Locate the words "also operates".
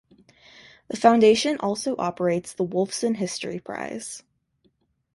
1.59-2.53